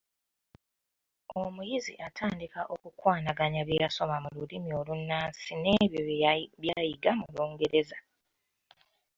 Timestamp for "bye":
3.63-3.81